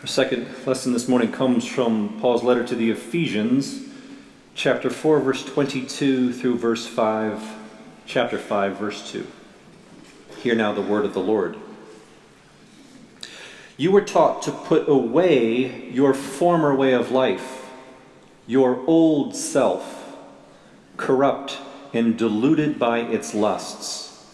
Our 0.00 0.06
second 0.06 0.46
lesson 0.64 0.92
this 0.92 1.08
morning 1.08 1.32
comes 1.32 1.66
from 1.66 2.20
Paul's 2.20 2.44
letter 2.44 2.64
to 2.64 2.76
the 2.76 2.92
Ephesians, 2.92 3.82
chapter 4.54 4.90
4, 4.90 5.18
verse 5.18 5.44
22 5.44 6.32
through 6.32 6.56
verse 6.56 6.86
5, 6.86 7.42
chapter 8.06 8.38
5, 8.38 8.76
verse 8.76 9.10
2. 9.10 9.26
Hear 10.40 10.54
now 10.54 10.72
the 10.72 10.82
word 10.82 11.04
of 11.04 11.14
the 11.14 11.20
Lord. 11.20 11.56
You 13.76 13.90
were 13.90 14.02
taught 14.02 14.40
to 14.42 14.52
put 14.52 14.88
away 14.88 15.90
your 15.90 16.14
former 16.14 16.76
way 16.76 16.92
of 16.92 17.10
life, 17.10 17.68
your 18.46 18.86
old 18.86 19.34
self, 19.34 20.16
corrupt 20.96 21.58
and 21.92 22.16
deluded 22.16 22.78
by 22.78 23.00
its 23.00 23.34
lusts, 23.34 24.24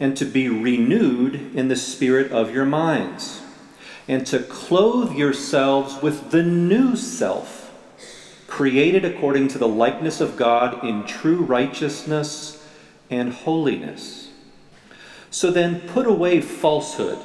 and 0.00 0.16
to 0.16 0.24
be 0.24 0.48
renewed 0.48 1.54
in 1.54 1.68
the 1.68 1.76
spirit 1.76 2.32
of 2.32 2.52
your 2.52 2.66
minds 2.66 3.43
and 4.06 4.26
to 4.26 4.38
clothe 4.38 5.12
yourselves 5.12 6.00
with 6.02 6.30
the 6.30 6.42
new 6.42 6.96
self, 6.96 7.72
created 8.46 9.04
according 9.04 9.48
to 9.48 9.58
the 9.58 9.68
likeness 9.68 10.20
of 10.20 10.36
God 10.36 10.84
in 10.84 11.04
true 11.04 11.38
righteousness 11.38 12.62
and 13.10 13.32
holiness. 13.32 14.30
So 15.30 15.50
then, 15.50 15.80
put 15.88 16.06
away 16.06 16.40
falsehood. 16.40 17.18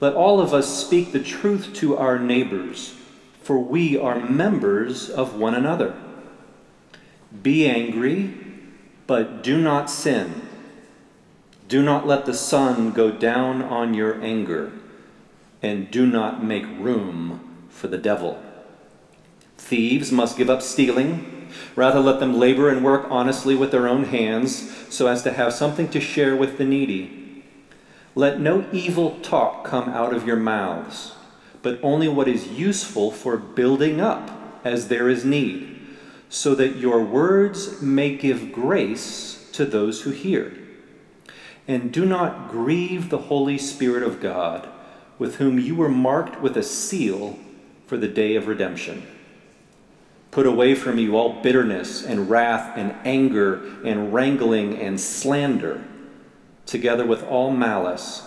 Let 0.00 0.14
all 0.14 0.40
of 0.40 0.54
us 0.54 0.68
speak 0.68 1.10
the 1.10 1.22
truth 1.22 1.72
to 1.74 1.96
our 1.96 2.18
neighbors, 2.18 2.94
for 3.42 3.58
we 3.58 3.98
are 3.98 4.20
members 4.20 5.10
of 5.10 5.34
one 5.34 5.54
another. 5.54 5.96
Be 7.42 7.68
angry, 7.68 8.34
but 9.06 9.42
do 9.42 9.60
not 9.60 9.90
sin. 9.90 10.42
Do 11.66 11.82
not 11.82 12.06
let 12.06 12.24
the 12.24 12.34
sun 12.34 12.92
go 12.92 13.10
down 13.10 13.62
on 13.62 13.94
your 13.94 14.22
anger 14.22 14.72
and 15.62 15.90
do 15.90 16.06
not 16.06 16.44
make 16.44 16.66
room 16.78 17.66
for 17.68 17.88
the 17.88 17.98
devil. 17.98 18.42
Thieves 19.56 20.12
must 20.12 20.36
give 20.36 20.48
up 20.48 20.62
stealing. 20.62 21.50
Rather, 21.74 22.00
let 22.00 22.20
them 22.20 22.38
labor 22.38 22.68
and 22.68 22.84
work 22.84 23.06
honestly 23.10 23.54
with 23.54 23.70
their 23.70 23.88
own 23.88 24.04
hands 24.04 24.86
so 24.88 25.06
as 25.06 25.22
to 25.22 25.32
have 25.32 25.52
something 25.52 25.88
to 25.88 26.00
share 26.00 26.36
with 26.36 26.58
the 26.58 26.64
needy. 26.64 27.44
Let 28.14 28.40
no 28.40 28.66
evil 28.72 29.18
talk 29.20 29.64
come 29.64 29.88
out 29.88 30.14
of 30.14 30.26
your 30.26 30.36
mouths, 30.36 31.14
but 31.62 31.78
only 31.82 32.08
what 32.08 32.28
is 32.28 32.48
useful 32.48 33.10
for 33.10 33.36
building 33.36 34.00
up 34.00 34.30
as 34.64 34.88
there 34.88 35.08
is 35.08 35.24
need, 35.24 35.80
so 36.28 36.54
that 36.54 36.76
your 36.76 37.02
words 37.02 37.80
may 37.80 38.16
give 38.16 38.52
grace 38.52 39.48
to 39.52 39.64
those 39.64 40.02
who 40.02 40.10
hear. 40.10 40.56
And 41.66 41.92
do 41.92 42.04
not 42.04 42.50
grieve 42.50 43.08
the 43.08 43.18
Holy 43.18 43.58
Spirit 43.58 44.02
of 44.02 44.20
God 44.20 44.68
with 45.18 45.36
whom 45.36 45.58
you 45.58 45.74
were 45.74 45.88
marked 45.88 46.40
with 46.40 46.56
a 46.56 46.62
seal 46.62 47.38
for 47.86 47.96
the 47.96 48.08
day 48.08 48.36
of 48.36 48.46
redemption. 48.46 49.06
Put 50.30 50.46
away 50.46 50.74
from 50.74 50.98
you 50.98 51.16
all 51.16 51.42
bitterness 51.42 52.04
and 52.04 52.28
wrath 52.28 52.76
and 52.76 52.94
anger 53.04 53.62
and 53.84 54.12
wrangling 54.12 54.78
and 54.78 55.00
slander, 55.00 55.84
together 56.66 57.06
with 57.06 57.22
all 57.24 57.50
malice, 57.50 58.22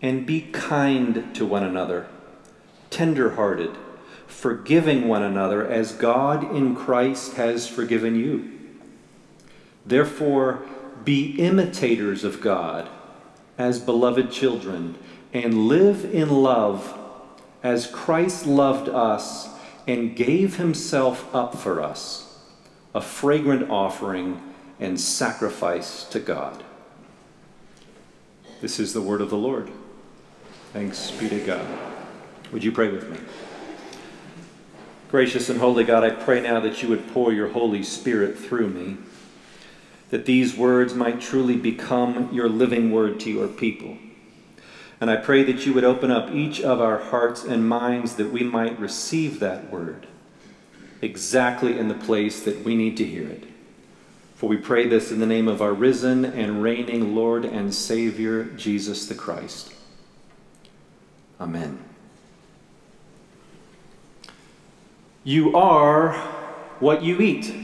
and 0.00 0.24
be 0.24 0.42
kind 0.52 1.34
to 1.34 1.44
one 1.44 1.64
another, 1.64 2.06
tender 2.90 3.34
hearted, 3.34 3.76
forgiving 4.26 5.08
one 5.08 5.22
another 5.22 5.66
as 5.66 5.92
God 5.92 6.54
in 6.54 6.74
Christ 6.74 7.34
has 7.34 7.66
forgiven 7.68 8.14
you. 8.14 8.58
Therefore, 9.84 10.62
be 11.04 11.32
imitators 11.38 12.24
of 12.24 12.40
God 12.40 12.88
as 13.58 13.80
beloved 13.80 14.30
children 14.30 14.96
and 15.32 15.68
live 15.68 16.04
in 16.14 16.28
love 16.28 16.96
as 17.62 17.86
Christ 17.86 18.46
loved 18.46 18.88
us 18.88 19.48
and 19.86 20.16
gave 20.16 20.56
himself 20.56 21.32
up 21.34 21.56
for 21.56 21.82
us, 21.82 22.38
a 22.94 23.00
fragrant 23.00 23.70
offering 23.70 24.40
and 24.78 24.98
sacrifice 24.98 26.04
to 26.04 26.20
God. 26.20 26.62
This 28.60 28.78
is 28.78 28.92
the 28.92 29.02
word 29.02 29.20
of 29.20 29.30
the 29.30 29.36
Lord. 29.36 29.70
Thanks 30.72 31.10
be 31.10 31.28
to 31.28 31.40
God. 31.44 31.66
Would 32.52 32.64
you 32.64 32.72
pray 32.72 32.88
with 32.88 33.08
me? 33.08 33.18
Gracious 35.10 35.48
and 35.48 35.58
holy 35.58 35.84
God, 35.84 36.04
I 36.04 36.10
pray 36.10 36.40
now 36.40 36.60
that 36.60 36.82
you 36.82 36.88
would 36.88 37.12
pour 37.12 37.32
your 37.32 37.48
Holy 37.48 37.82
Spirit 37.82 38.38
through 38.38 38.68
me, 38.68 38.96
that 40.10 40.24
these 40.24 40.56
words 40.56 40.94
might 40.94 41.20
truly 41.20 41.56
become 41.56 42.32
your 42.32 42.48
living 42.48 42.92
word 42.92 43.18
to 43.20 43.30
your 43.30 43.48
people 43.48 43.96
and 45.00 45.10
I 45.10 45.16
pray 45.16 45.42
that 45.44 45.64
you 45.64 45.72
would 45.72 45.84
open 45.84 46.10
up 46.10 46.30
each 46.30 46.60
of 46.60 46.80
our 46.80 46.98
hearts 46.98 47.42
and 47.42 47.66
minds 47.66 48.16
that 48.16 48.30
we 48.30 48.42
might 48.42 48.78
receive 48.78 49.40
that 49.40 49.70
word 49.70 50.06
exactly 51.00 51.78
in 51.78 51.88
the 51.88 51.94
place 51.94 52.42
that 52.42 52.62
we 52.62 52.76
need 52.76 52.96
to 52.98 53.04
hear 53.04 53.26
it. 53.26 53.44
For 54.34 54.48
we 54.48 54.58
pray 54.58 54.86
this 54.86 55.10
in 55.10 55.18
the 55.18 55.26
name 55.26 55.48
of 55.48 55.62
our 55.62 55.72
risen 55.72 56.24
and 56.24 56.62
reigning 56.62 57.14
Lord 57.14 57.44
and 57.44 57.74
Savior, 57.74 58.44
Jesus 58.44 59.06
the 59.06 59.14
Christ. 59.14 59.72
Amen. 61.40 61.82
You 65.24 65.56
are 65.56 66.12
what 66.78 67.02
you 67.02 67.20
eat. 67.20 67.54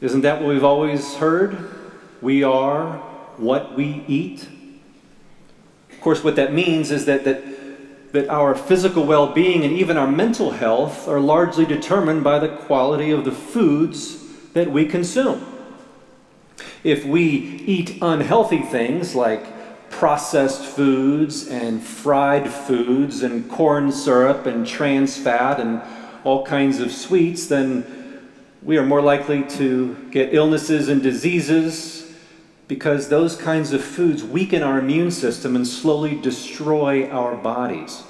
Isn't 0.00 0.20
that 0.20 0.40
what 0.40 0.48
we've 0.48 0.64
always 0.64 1.14
heard? 1.16 1.56
We 2.20 2.44
are 2.44 2.98
what 3.38 3.74
we 3.76 4.04
eat 4.06 4.48
course, 6.06 6.22
what 6.22 6.36
that 6.36 6.52
means 6.52 6.92
is 6.92 7.06
that, 7.06 7.24
that, 7.24 7.42
that 8.12 8.28
our 8.28 8.54
physical 8.54 9.04
well 9.04 9.26
being 9.26 9.64
and 9.64 9.72
even 9.76 9.96
our 9.96 10.06
mental 10.06 10.52
health 10.52 11.08
are 11.08 11.18
largely 11.18 11.66
determined 11.66 12.22
by 12.22 12.38
the 12.38 12.46
quality 12.46 13.10
of 13.10 13.24
the 13.24 13.32
foods 13.32 14.22
that 14.52 14.70
we 14.70 14.86
consume. 14.86 15.44
If 16.84 17.04
we 17.04 17.24
eat 17.66 17.98
unhealthy 18.00 18.62
things 18.62 19.16
like 19.16 19.90
processed 19.90 20.62
foods 20.62 21.48
and 21.48 21.82
fried 21.82 22.48
foods 22.52 23.24
and 23.24 23.50
corn 23.50 23.90
syrup 23.90 24.46
and 24.46 24.64
trans 24.64 25.16
fat 25.16 25.58
and 25.58 25.82
all 26.22 26.46
kinds 26.46 26.78
of 26.78 26.92
sweets, 26.92 27.48
then 27.48 28.22
we 28.62 28.78
are 28.78 28.86
more 28.86 29.02
likely 29.02 29.42
to 29.58 29.96
get 30.12 30.32
illnesses 30.32 30.88
and 30.88 31.02
diseases 31.02 32.05
because 32.68 33.08
those 33.08 33.36
kinds 33.36 33.72
of 33.72 33.82
foods 33.82 34.24
weaken 34.24 34.62
our 34.62 34.78
immune 34.78 35.10
system 35.10 35.54
and 35.54 35.66
slowly 35.66 36.16
destroy 36.20 37.08
our 37.08 37.36
bodies. 37.36 38.02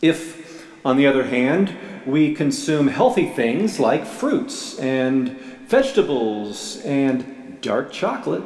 If, 0.00 0.66
on 0.84 0.96
the 0.96 1.06
other 1.06 1.24
hand, 1.24 1.76
we 2.06 2.34
consume 2.34 2.88
healthy 2.88 3.28
things 3.28 3.80
like 3.80 4.06
fruits 4.06 4.78
and 4.78 5.30
vegetables 5.66 6.80
and 6.84 7.60
dark 7.60 7.92
chocolate, 7.92 8.44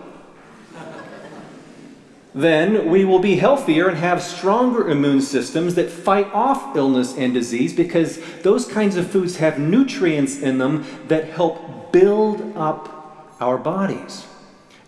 then 2.35 2.91
we 2.91 3.05
will 3.05 3.21
be 3.21 3.37
healthier 3.37 3.89
and 3.89 3.97
have 3.97 4.21
stronger 4.21 4.91
immune 4.91 5.21
systems 5.21 5.77
that 5.77 5.89
fight 5.89 6.27
off 6.33 6.75
illness 6.75 7.17
and 7.17 7.33
disease 7.33 7.73
because 7.73 8.19
those 8.43 8.67
kinds 8.67 8.97
of 8.97 9.09
foods 9.09 9.37
have 9.37 9.59
nutrients 9.59 10.41
in 10.41 10.59
them 10.59 10.85
that 11.07 11.27
help 11.27 11.93
build 11.93 12.57
up 12.57 13.37
our 13.41 13.57
bodies. 13.57 14.27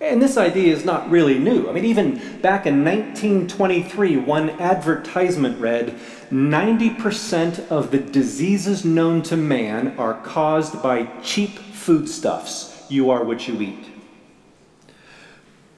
And 0.07 0.23
this 0.23 0.37
idea 0.37 0.73
is 0.73 0.85
not 0.85 1.11
really 1.11 1.37
new. 1.37 1.69
I 1.69 1.73
mean, 1.73 1.85
even 1.85 2.15
back 2.41 2.65
in 2.65 2.85
1923, 2.85 4.17
one 4.19 4.51
advertisement 4.51 5.59
read 5.59 5.99
90% 6.31 7.69
of 7.71 7.91
the 7.91 7.99
diseases 7.99 8.85
known 8.85 9.23
to 9.23 9.37
man 9.37 9.99
are 9.99 10.15
caused 10.23 10.81
by 10.81 11.07
cheap 11.23 11.59
foodstuffs. 11.59 12.87
You 12.89 13.11
are 13.11 13.25
what 13.25 13.49
you 13.49 13.61
eat. 13.61 13.85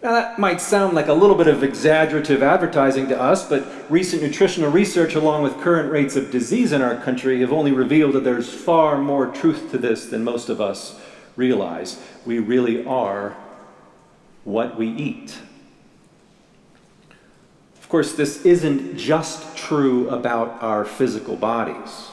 Now, 0.03 0.13
that 0.13 0.39
might 0.39 0.61
sound 0.61 0.95
like 0.95 1.09
a 1.09 1.15
little 1.15 1.35
bit 1.35 1.49
of 1.49 1.65
exaggerative 1.65 2.43
advertising 2.43 3.09
to 3.09 3.19
us, 3.19 3.49
but 3.49 3.67
recent 3.89 4.23
nutritional 4.23 4.71
research, 4.71 5.15
along 5.15 5.43
with 5.43 5.59
current 5.63 5.91
rates 5.91 6.17
of 6.17 6.31
disease 6.31 6.73
in 6.73 6.83
our 6.83 6.97
country, 6.97 7.41
have 7.41 7.53
only 7.53 7.73
revealed 7.73 8.13
that 8.13 8.25
there's 8.25 8.53
far 8.53 8.99
more 8.99 9.29
truth 9.29 9.71
to 9.71 9.79
this 9.79 10.05
than 10.05 10.23
most 10.23 10.51
of 10.51 10.61
us 10.61 11.01
realize. 11.35 11.99
We 12.27 12.41
really 12.41 12.85
are 12.85 13.35
what 14.49 14.79
we 14.79 14.89
eat. 14.89 15.39
Of 17.79 17.89
course, 17.91 18.15
this 18.15 18.47
isn't 18.47 18.97
just 18.97 19.57
true 19.57 20.09
about 20.09 20.63
our 20.63 20.87
physical 20.87 21.37
bodies. 21.37 22.09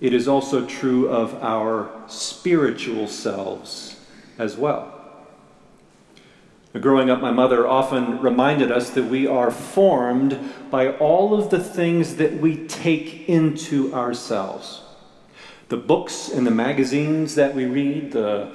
It 0.00 0.12
is 0.12 0.26
also 0.26 0.66
true 0.66 1.08
of 1.08 1.40
our 1.42 1.88
spiritual 2.08 3.06
selves 3.06 4.00
as 4.38 4.56
well. 4.56 4.92
Growing 6.80 7.10
up, 7.10 7.20
my 7.20 7.30
mother 7.30 7.66
often 7.66 8.20
reminded 8.20 8.72
us 8.72 8.90
that 8.90 9.04
we 9.04 9.26
are 9.26 9.52
formed 9.52 10.52
by 10.70 10.90
all 10.98 11.32
of 11.32 11.48
the 11.50 11.62
things 11.62 12.16
that 12.16 12.34
we 12.34 12.66
take 12.66 13.28
into 13.28 13.94
ourselves. 13.94 14.82
The 15.68 15.76
books 15.76 16.28
and 16.28 16.44
the 16.44 16.50
magazines 16.50 17.36
that 17.36 17.54
we 17.54 17.66
read, 17.66 18.12
the 18.12 18.52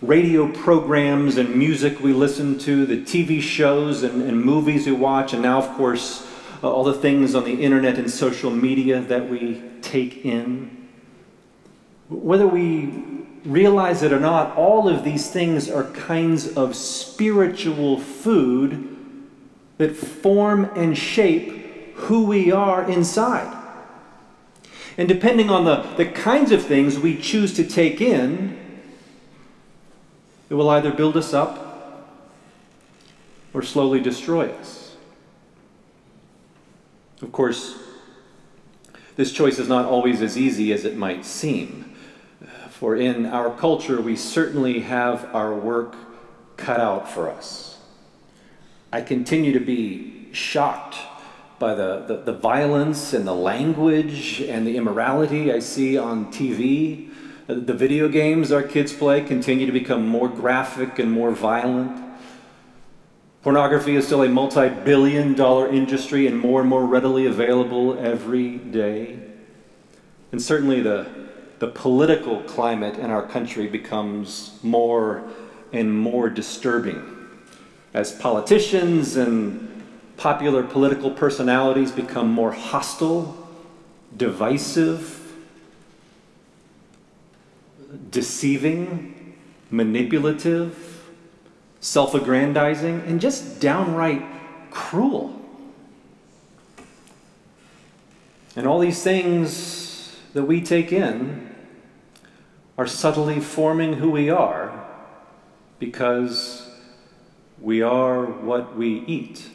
radio 0.00 0.50
programs 0.52 1.38
and 1.38 1.54
music 1.54 2.00
we 2.00 2.12
listen 2.12 2.58
to, 2.58 2.86
the 2.86 2.98
TV 2.98 3.40
shows 3.40 4.02
and, 4.02 4.22
and 4.22 4.40
movies 4.40 4.86
we 4.86 4.92
watch, 4.92 5.32
and 5.32 5.42
now, 5.42 5.58
of 5.58 5.68
course, 5.76 6.26
uh, 6.62 6.70
all 6.70 6.84
the 6.84 6.94
things 6.94 7.34
on 7.34 7.44
the 7.44 7.62
internet 7.62 7.98
and 7.98 8.10
social 8.10 8.50
media 8.50 9.00
that 9.00 9.28
we 9.28 9.60
take 9.82 10.24
in. 10.24 10.88
Whether 12.08 12.46
we 12.46 13.04
realize 13.44 14.02
it 14.02 14.12
or 14.12 14.20
not, 14.20 14.56
all 14.56 14.88
of 14.88 15.04
these 15.04 15.30
things 15.30 15.68
are 15.68 15.84
kinds 15.84 16.56
of 16.56 16.76
spiritual 16.76 17.98
food 17.98 18.96
that 19.78 19.96
form 19.96 20.64
and 20.76 20.96
shape 20.96 21.94
who 21.94 22.24
we 22.24 22.52
are 22.52 22.88
inside. 22.88 23.54
And 24.96 25.08
depending 25.08 25.50
on 25.50 25.64
the, 25.64 25.82
the 25.96 26.06
kinds 26.06 26.50
of 26.50 26.64
things 26.64 26.98
we 26.98 27.16
choose 27.16 27.54
to 27.54 27.64
take 27.64 28.00
in, 28.00 28.67
it 30.50 30.54
will 30.54 30.70
either 30.70 30.90
build 30.90 31.16
us 31.16 31.34
up 31.34 32.06
or 33.52 33.62
slowly 33.62 34.00
destroy 34.00 34.50
us. 34.50 34.96
Of 37.20 37.32
course, 37.32 37.76
this 39.16 39.32
choice 39.32 39.58
is 39.58 39.68
not 39.68 39.84
always 39.84 40.22
as 40.22 40.38
easy 40.38 40.72
as 40.72 40.84
it 40.84 40.96
might 40.96 41.24
seem. 41.24 41.96
For 42.70 42.94
in 42.94 43.26
our 43.26 43.50
culture, 43.50 44.00
we 44.00 44.14
certainly 44.14 44.80
have 44.80 45.34
our 45.34 45.52
work 45.52 45.96
cut 46.56 46.78
out 46.78 47.10
for 47.10 47.28
us. 47.28 47.78
I 48.92 49.00
continue 49.00 49.52
to 49.52 49.60
be 49.60 50.28
shocked 50.32 50.96
by 51.58 51.74
the, 51.74 52.04
the, 52.06 52.16
the, 52.18 52.32
violence 52.32 53.12
and 53.12 53.26
the 53.26 53.34
language 53.34 54.40
and 54.42 54.64
the 54.64 54.76
immorality 54.76 55.52
I 55.52 55.58
see 55.58 55.98
on 55.98 56.32
TV. 56.32 57.10
The 57.48 57.72
video 57.72 58.08
games 58.08 58.52
our 58.52 58.62
kids 58.62 58.92
play 58.92 59.22
continue 59.22 59.64
to 59.64 59.72
become 59.72 60.06
more 60.06 60.28
graphic 60.28 60.98
and 60.98 61.10
more 61.10 61.30
violent. 61.30 61.98
Pornography 63.40 63.96
is 63.96 64.04
still 64.04 64.22
a 64.22 64.28
multi 64.28 64.68
billion 64.68 65.32
dollar 65.32 65.66
industry 65.66 66.26
and 66.26 66.38
more 66.38 66.60
and 66.60 66.68
more 66.68 66.84
readily 66.84 67.24
available 67.24 67.98
every 67.98 68.58
day. 68.58 69.18
And 70.30 70.42
certainly 70.42 70.82
the, 70.82 71.08
the 71.58 71.68
political 71.68 72.42
climate 72.42 72.98
in 72.98 73.10
our 73.10 73.26
country 73.26 73.66
becomes 73.66 74.58
more 74.62 75.26
and 75.72 75.98
more 75.98 76.28
disturbing 76.28 77.02
as 77.94 78.12
politicians 78.12 79.16
and 79.16 79.86
popular 80.18 80.62
political 80.62 81.10
personalities 81.10 81.92
become 81.92 82.30
more 82.30 82.52
hostile, 82.52 83.48
divisive, 84.14 85.17
deceiving, 88.10 89.36
manipulative, 89.70 91.04
self 91.80 92.14
aggrandizing, 92.14 93.02
and 93.06 93.20
just 93.20 93.60
downright 93.60 94.24
cruel. 94.70 95.34
And 98.56 98.66
all 98.66 98.78
these 98.78 99.02
things 99.02 100.16
that 100.32 100.44
we 100.44 100.60
take 100.60 100.92
in 100.92 101.54
are 102.76 102.86
subtly 102.86 103.40
forming 103.40 103.94
who 103.94 104.10
we 104.10 104.30
are 104.30 104.86
because 105.78 106.68
we 107.60 107.82
are 107.82 108.24
what 108.24 108.76
we 108.76 109.00
eat. 109.06 109.48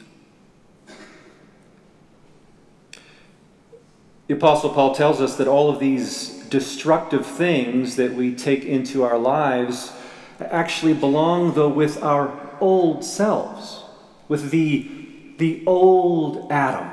The 4.28 4.36
Apostle 4.36 4.70
Paul 4.70 4.96
tells 4.96 5.20
us 5.20 5.36
that 5.36 5.50
all 5.50 5.70
of 5.70 5.80
these 5.80 6.30
destructive 6.46 7.26
things 7.26 7.98
that 7.98 8.14
we 8.14 8.34
take 8.34 8.64
into 8.64 9.04
our 9.04 9.18
lives 9.18 9.92
actually 10.40 10.94
belong, 10.94 11.56
though, 11.56 11.68
with 11.68 12.02
our 12.02 12.32
old 12.62 13.04
selves, 13.04 13.84
with 14.30 14.50
the, 14.50 14.90
the 15.40 15.62
old 15.66 16.50
Adam, 16.52 16.88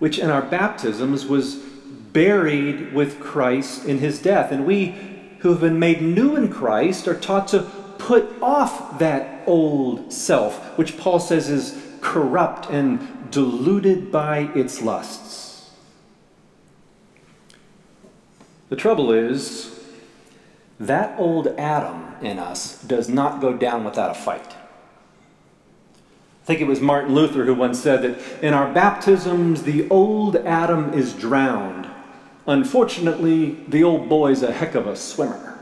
which 0.00 0.18
in 0.18 0.28
our 0.28 0.42
baptisms 0.42 1.24
was 1.24 1.54
buried 1.54 2.92
with 2.92 3.20
Christ 3.20 3.84
in 3.84 3.98
his 3.98 4.20
death. 4.20 4.50
And 4.50 4.66
we 4.66 4.96
who 5.40 5.50
have 5.50 5.60
been 5.60 5.78
made 5.78 6.02
new 6.02 6.34
in 6.34 6.52
Christ 6.52 7.06
are 7.06 7.18
taught 7.18 7.46
to 7.48 7.60
put 7.98 8.28
off 8.42 8.98
that 8.98 9.44
old 9.46 10.12
self, 10.12 10.76
which 10.76 10.98
Paul 10.98 11.20
says 11.20 11.48
is 11.48 11.80
corrupt 12.00 12.68
and 12.70 13.30
deluded 13.30 14.10
by 14.10 14.50
its 14.56 14.82
lusts. 14.82 15.49
The 18.70 18.76
trouble 18.76 19.12
is, 19.12 19.78
that 20.78 21.18
old 21.18 21.48
Adam 21.58 22.14
in 22.22 22.38
us 22.38 22.80
does 22.82 23.08
not 23.08 23.40
go 23.40 23.52
down 23.52 23.84
without 23.84 24.12
a 24.12 24.14
fight. 24.14 24.54
I 26.42 26.46
think 26.46 26.60
it 26.60 26.66
was 26.66 26.80
Martin 26.80 27.14
Luther 27.14 27.44
who 27.44 27.54
once 27.54 27.80
said 27.80 28.02
that 28.02 28.42
in 28.42 28.54
our 28.54 28.72
baptisms, 28.72 29.64
the 29.64 29.90
old 29.90 30.36
Adam 30.36 30.94
is 30.94 31.12
drowned. 31.12 31.88
Unfortunately, 32.46 33.58
the 33.68 33.82
old 33.84 34.08
boy's 34.08 34.42
a 34.42 34.52
heck 34.52 34.76
of 34.76 34.86
a 34.86 34.96
swimmer. 34.96 35.58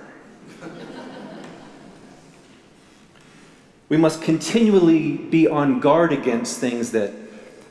we 3.89 3.97
must 3.97 4.21
continually 4.21 5.17
be 5.17 5.49
on 5.49 5.81
guard 5.81 6.13
against 6.13 6.59
things 6.59 6.93
that 6.93 7.13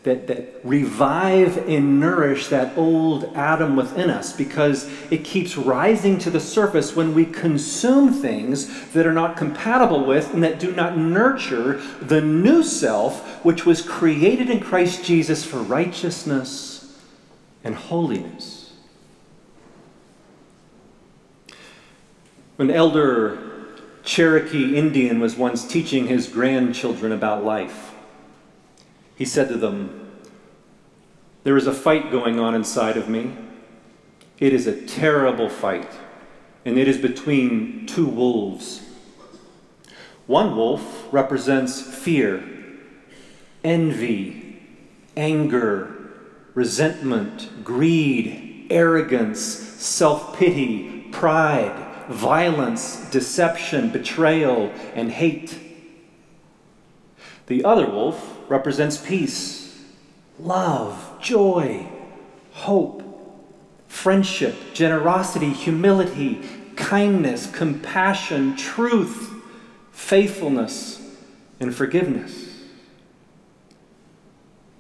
that, 0.08 0.28
that 0.28 0.62
revive 0.64 1.58
and 1.68 2.00
nourish 2.00 2.48
that 2.48 2.78
old 2.78 3.26
Adam 3.36 3.76
within 3.76 4.10
us 4.10 4.32
because 4.32 4.90
it 5.12 5.26
keeps 5.26 5.58
rising 5.58 6.18
to 6.18 6.30
the 6.30 6.40
surface 6.40 6.96
when 6.96 7.14
we 7.14 7.26
consume 7.26 8.14
things 8.14 8.90
that 8.94 9.06
are 9.06 9.12
not 9.12 9.36
compatible 9.36 10.06
with 10.06 10.34
and 10.34 10.42
that 10.42 10.60
do 10.60 10.74
not 10.74 10.98
nurture 10.98 11.82
the 12.02 12.22
new 12.22 12.64
self 12.64 13.44
which 13.44 13.66
was 13.66 13.82
created 13.82 14.50
in 14.50 14.62
Christ 14.62 15.04
Jesus 15.04 15.44
for 15.44 15.58
righteousness 15.58 16.98
and 17.66 17.76
holiness. 17.76 18.72
An 22.58 22.72
elder 22.72 23.38
Cherokee 24.06 24.78
Indian 24.78 25.20
was 25.20 25.36
once 25.36 25.68
teaching 25.68 26.08
his 26.08 26.30
grandchildren 26.30 27.12
about 27.12 27.44
life. 27.44 27.87
He 29.18 29.26
said 29.26 29.50
to 29.50 29.58
them, 29.58 30.12
There 31.44 31.58
is 31.58 31.68
a 31.68 31.74
fight 31.74 32.12
going 32.12 32.40
on 32.40 32.54
inside 32.54 32.98
of 32.98 33.10
me. 33.10 33.36
It 34.40 34.54
is 34.54 34.68
a 34.68 34.86
terrible 34.86 35.50
fight, 35.50 35.92
and 36.64 36.78
it 36.78 36.88
is 36.88 37.00
between 37.00 37.88
two 37.88 38.06
wolves. 38.06 38.84
One 40.28 40.56
wolf 40.56 41.08
represents 41.12 41.82
fear, 41.82 42.44
envy, 43.64 44.62
anger, 45.16 45.96
resentment, 46.54 47.64
greed, 47.64 48.68
arrogance, 48.70 49.40
self 49.40 50.38
pity, 50.38 51.08
pride, 51.12 51.74
violence, 52.10 53.10
deception, 53.10 53.90
betrayal, 53.90 54.72
and 54.94 55.12
hate. 55.12 55.67
The 57.48 57.64
other 57.64 57.88
wolf 57.88 58.38
represents 58.50 58.98
peace, 58.98 59.84
love, 60.40 61.18
joy, 61.22 61.88
hope, 62.52 63.04
friendship, 63.88 64.56
generosity, 64.74 65.52
humility, 65.52 66.42
kindness, 66.76 67.50
compassion, 67.50 68.56
truth, 68.56 69.34
faithfulness, 69.92 71.16
and 71.60 71.74
forgiveness. 71.74 72.64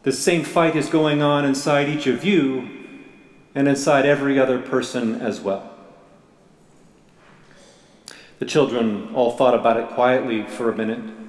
The 0.03 0.11
same 0.11 0.43
fight 0.43 0.75
is 0.75 0.89
going 0.89 1.21
on 1.21 1.45
inside 1.45 1.89
each 1.89 2.07
of 2.07 2.23
you 2.23 2.69
and 3.55 3.67
inside 3.67 4.05
every 4.05 4.39
other 4.39 4.59
person 4.59 5.21
as 5.21 5.41
well. 5.41 5.73
The 8.39 8.45
children 8.45 9.13
all 9.15 9.31
thought 9.31 9.55
about 9.55 9.77
it 9.77 9.89
quietly 9.89 10.43
for 10.43 10.71
a 10.71 10.75
minute. 10.75 11.26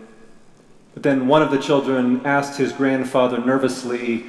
But 0.99 1.05
then 1.05 1.29
one 1.29 1.43
of 1.43 1.53
the 1.53 1.61
children 1.61 2.27
asked 2.27 2.59
his 2.59 2.73
grandfather 2.73 3.39
nervously, 3.39 4.25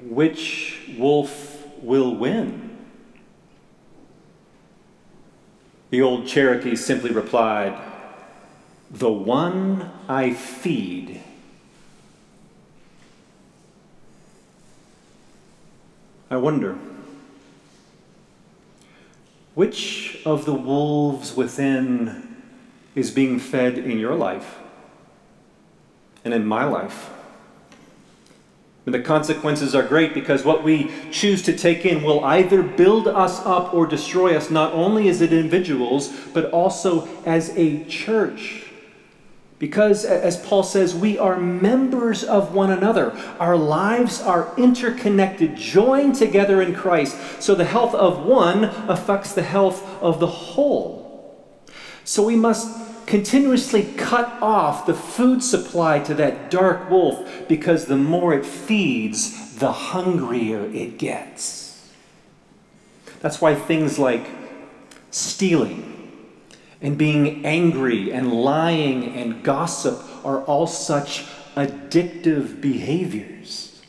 Which 0.00 0.88
wolf 0.96 1.62
will 1.82 2.16
win? 2.16 2.78
The 5.90 6.00
old 6.00 6.26
Cherokee 6.26 6.76
simply 6.76 7.10
replied, 7.10 7.78
The 8.90 9.12
one 9.12 9.90
I 10.08 10.32
feed. 10.32 11.20
I 16.30 16.38
wonder, 16.38 16.78
which 19.54 20.22
of 20.24 20.46
the 20.46 20.54
wolves 20.54 21.36
within 21.36 22.34
is 22.94 23.10
being 23.10 23.38
fed 23.38 23.76
in 23.76 23.98
your 23.98 24.14
life? 24.14 24.60
And 26.28 26.42
in 26.42 26.46
my 26.46 26.64
life. 26.64 27.10
And 28.84 28.94
the 28.94 29.00
consequences 29.00 29.74
are 29.74 29.82
great 29.82 30.12
because 30.12 30.44
what 30.44 30.62
we 30.62 30.90
choose 31.10 31.42
to 31.44 31.56
take 31.56 31.86
in 31.86 32.02
will 32.02 32.22
either 32.24 32.62
build 32.62 33.08
us 33.08 33.44
up 33.46 33.72
or 33.72 33.86
destroy 33.86 34.36
us, 34.36 34.50
not 34.50 34.72
only 34.74 35.08
as 35.08 35.22
individuals, 35.22 36.14
but 36.34 36.50
also 36.50 37.08
as 37.24 37.56
a 37.56 37.84
church. 37.84 38.64
Because, 39.58 40.04
as 40.04 40.36
Paul 40.36 40.62
says, 40.62 40.94
we 40.94 41.18
are 41.18 41.38
members 41.38 42.22
of 42.24 42.54
one 42.54 42.70
another. 42.70 43.12
Our 43.40 43.56
lives 43.56 44.20
are 44.20 44.54
interconnected, 44.56 45.56
joined 45.56 46.14
together 46.14 46.60
in 46.62 46.74
Christ. 46.74 47.16
So 47.40 47.54
the 47.54 47.64
health 47.64 47.94
of 47.94 48.24
one 48.24 48.64
affects 48.64 49.32
the 49.32 49.42
health 49.42 49.82
of 50.02 50.20
the 50.20 50.26
whole. 50.26 51.44
So 52.04 52.22
we 52.22 52.36
must 52.36 52.87
continuously 53.08 53.84
cut 53.96 54.30
off 54.42 54.84
the 54.84 54.92
food 54.92 55.42
supply 55.42 55.98
to 55.98 56.12
that 56.12 56.50
dark 56.50 56.90
wolf 56.90 57.26
because 57.48 57.86
the 57.86 57.96
more 57.96 58.34
it 58.34 58.44
feeds, 58.44 59.56
the 59.56 59.72
hungrier 59.72 60.66
it 60.74 60.98
gets. 60.98 61.90
That's 63.20 63.40
why 63.40 63.54
things 63.54 63.98
like 63.98 64.26
stealing, 65.10 65.94
and 66.82 66.98
being 66.98 67.46
angry 67.46 68.12
and 68.12 68.30
lying 68.30 69.16
and 69.16 69.42
gossip 69.42 69.98
are 70.22 70.42
all 70.42 70.66
such 70.66 71.24
addictive 71.56 72.60
behaviors. 72.60 73.80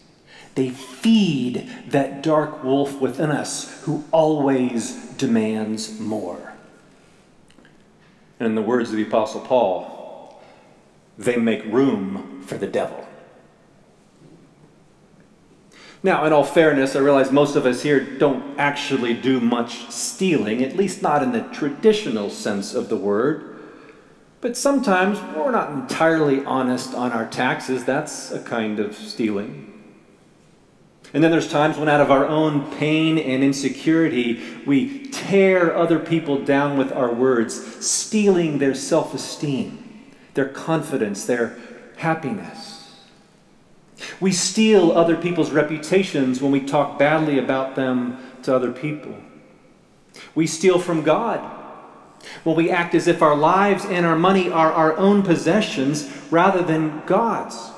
They 0.56 0.70
feed 0.70 1.70
that 1.90 2.24
dark 2.24 2.64
wolf 2.64 3.02
within 3.02 3.32
us 3.32 3.84
who 3.84 4.06
always 4.12 4.96
demands 5.18 6.00
more. 6.00 6.49
And 8.40 8.48
in 8.48 8.56
the 8.56 8.62
words 8.62 8.90
of 8.90 8.96
the 8.96 9.04
Apostle 9.04 9.42
Paul, 9.42 10.42
they 11.18 11.36
make 11.36 11.66
room 11.66 12.42
for 12.46 12.58
the 12.58 12.68
devil. 12.68 13.06
Now, 16.02 16.24
in 16.24 16.32
all 16.32 16.46
fairness, 16.46 16.96
I 16.96 17.00
realize 17.00 17.30
most 17.30 17.58
of 17.58 17.66
us 17.66 17.84
here 17.84 18.00
don't 18.00 18.58
actually 18.58 19.14
do 19.14 19.42
much 19.42 19.92
stealing, 19.92 20.64
at 20.64 20.78
least 20.78 21.02
not 21.02 21.22
in 21.22 21.34
the 21.34 21.42
traditional 21.42 22.30
sense 22.30 22.74
of 22.74 22.88
the 22.88 22.96
word. 22.96 23.58
But 24.40 24.56
sometimes 24.56 25.20
we're 25.36 25.52
not 25.52 25.72
entirely 25.72 26.46
honest 26.46 26.94
on 26.94 27.12
our 27.12 27.28
taxes. 27.28 27.84
That's 27.84 28.32
a 28.32 28.40
kind 28.40 28.80
of 28.80 28.96
stealing. 28.96 29.79
And 31.14 31.24
then 31.24 31.32
there's 31.32 31.50
times 31.50 31.78
when, 31.78 31.90
out 31.90 32.02
of 32.02 32.12
our 32.12 32.26
own 32.26 32.70
pain 32.78 33.18
and 33.18 33.44
insecurity, 33.44 34.42
we 34.66 35.08
tear 35.08 35.76
other 35.76 35.98
people 35.98 36.44
down 36.44 36.78
with 36.78 36.92
our 36.92 37.12
words, 37.12 37.84
stealing 37.86 38.60
their 38.60 38.76
self 38.76 39.14
esteem, 39.14 40.12
their 40.36 40.48
confidence, 40.48 41.26
their 41.26 41.58
happiness. 41.98 42.98
We 44.20 44.32
steal 44.32 44.92
other 44.92 45.18
people's 45.18 45.52
reputations 45.52 46.42
when 46.42 46.52
we 46.52 46.62
talk 46.62 47.00
badly 47.00 47.40
about 47.40 47.76
them 47.76 48.18
to 48.44 48.56
other 48.56 48.72
people. 48.72 49.16
We 50.36 50.48
steal 50.48 50.80
from 50.80 51.04
God 51.04 51.40
when 52.44 52.56
we 52.56 52.70
act 52.70 52.96
as 52.96 53.08
if 53.08 53.22
our 53.22 53.36
lives 53.36 53.86
and 53.86 54.06
our 54.06 54.18
money 54.18 54.50
are 54.50 54.72
our 54.72 54.96
own 54.98 55.24
possessions 55.24 56.10
rather 56.30 56.62
than 56.62 57.02
God's. 57.06 57.72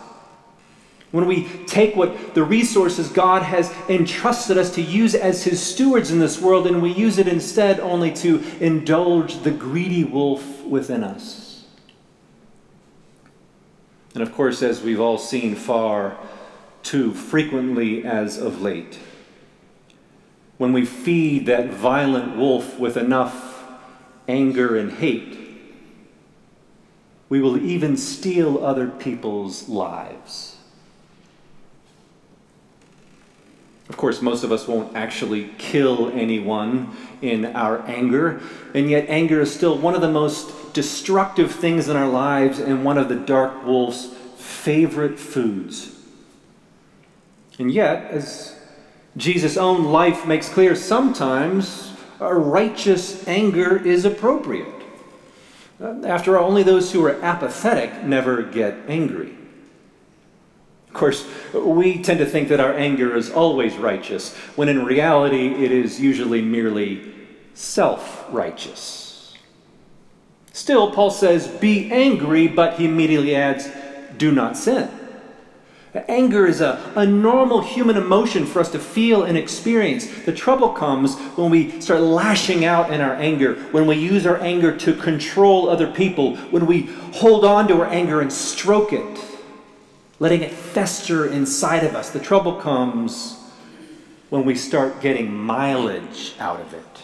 When 1.11 1.25
we 1.25 1.43
take 1.67 1.95
what 1.95 2.35
the 2.35 2.43
resources 2.43 3.09
God 3.09 3.43
has 3.43 3.73
entrusted 3.89 4.57
us 4.57 4.73
to 4.75 4.81
use 4.81 5.13
as 5.13 5.43
His 5.43 5.61
stewards 5.61 6.09
in 6.09 6.19
this 6.19 6.39
world 6.39 6.67
and 6.67 6.81
we 6.81 6.91
use 6.91 7.17
it 7.17 7.27
instead 7.27 7.79
only 7.81 8.13
to 8.15 8.41
indulge 8.61 9.43
the 9.43 9.51
greedy 9.51 10.05
wolf 10.05 10.63
within 10.63 11.03
us. 11.03 11.65
And 14.13 14.23
of 14.23 14.33
course, 14.33 14.61
as 14.61 14.81
we've 14.81 14.99
all 14.99 15.17
seen 15.17 15.55
far 15.55 16.17
too 16.83 17.13
frequently 17.13 18.05
as 18.05 18.37
of 18.37 18.61
late, 18.61 18.99
when 20.57 20.73
we 20.73 20.85
feed 20.85 21.45
that 21.47 21.71
violent 21.71 22.37
wolf 22.37 22.79
with 22.79 22.95
enough 22.95 23.63
anger 24.27 24.77
and 24.77 24.91
hate, 24.93 25.37
we 27.29 27.41
will 27.41 27.57
even 27.57 27.97
steal 27.97 28.63
other 28.63 28.87
people's 28.87 29.67
lives. 29.69 30.50
Of 33.91 33.97
course, 33.97 34.21
most 34.21 34.45
of 34.45 34.53
us 34.53 34.69
won't 34.69 34.95
actually 34.95 35.49
kill 35.57 36.09
anyone 36.13 36.95
in 37.21 37.45
our 37.47 37.85
anger, 37.89 38.39
and 38.73 38.89
yet 38.89 39.09
anger 39.09 39.41
is 39.41 39.53
still 39.53 39.77
one 39.77 39.95
of 39.95 39.99
the 39.99 40.09
most 40.09 40.71
destructive 40.71 41.51
things 41.51 41.89
in 41.89 41.97
our 41.97 42.07
lives 42.07 42.57
and 42.57 42.85
one 42.85 42.97
of 42.97 43.09
the 43.09 43.17
dark 43.17 43.65
wolf's 43.65 44.05
favorite 44.37 45.19
foods. 45.19 45.93
And 47.59 47.69
yet, 47.69 48.05
as 48.11 48.57
Jesus' 49.17 49.57
own 49.57 49.83
life 49.83 50.25
makes 50.25 50.47
clear, 50.47 50.73
sometimes 50.73 51.91
a 52.21 52.33
righteous 52.33 53.27
anger 53.27 53.75
is 53.75 54.05
appropriate. 54.05 54.73
After 55.81 56.37
all, 56.37 56.47
only 56.47 56.63
those 56.63 56.93
who 56.93 57.03
are 57.03 57.21
apathetic 57.21 58.05
never 58.05 58.41
get 58.41 58.73
angry. 58.87 59.35
Of 60.91 60.93
course, 60.93 61.25
we 61.53 62.03
tend 62.03 62.19
to 62.19 62.25
think 62.25 62.49
that 62.49 62.59
our 62.59 62.73
anger 62.73 63.15
is 63.15 63.31
always 63.31 63.77
righteous, 63.77 64.35
when 64.57 64.67
in 64.67 64.83
reality 64.83 65.63
it 65.63 65.71
is 65.71 66.01
usually 66.01 66.41
merely 66.41 67.13
self 67.53 68.25
righteous. 68.29 69.33
Still, 70.51 70.91
Paul 70.91 71.09
says, 71.09 71.47
be 71.47 71.89
angry, 71.93 72.49
but 72.49 72.77
he 72.77 72.83
immediately 72.83 73.37
adds, 73.37 73.69
do 74.17 74.33
not 74.33 74.57
sin. 74.57 74.89
Anger 75.93 76.45
is 76.45 76.59
a, 76.59 76.91
a 76.97 77.05
normal 77.05 77.61
human 77.61 77.95
emotion 77.95 78.45
for 78.45 78.59
us 78.59 78.69
to 78.71 78.79
feel 78.79 79.23
and 79.23 79.37
experience. 79.37 80.07
The 80.25 80.33
trouble 80.33 80.73
comes 80.73 81.17
when 81.37 81.49
we 81.49 81.79
start 81.79 82.01
lashing 82.01 82.65
out 82.65 82.91
in 82.91 82.99
our 82.99 83.15
anger, 83.15 83.55
when 83.71 83.87
we 83.87 83.95
use 83.95 84.25
our 84.25 84.41
anger 84.41 84.75
to 84.79 84.93
control 84.93 85.69
other 85.69 85.89
people, 85.89 86.35
when 86.35 86.65
we 86.65 86.81
hold 87.13 87.45
on 87.45 87.69
to 87.69 87.75
our 87.81 87.87
anger 87.87 88.19
and 88.19 88.31
stroke 88.31 88.91
it, 88.91 89.30
letting 90.21 90.43
it 90.43 90.51
fester 90.51 91.25
inside 91.25 91.83
of 91.83 91.95
us. 91.95 92.11
The 92.11 92.19
trouble 92.19 92.53
comes 92.53 93.39
when 94.29 94.45
we 94.45 94.53
start 94.53 95.01
getting 95.01 95.33
mileage 95.35 96.35
out 96.37 96.61
of 96.61 96.75
it. 96.75 97.01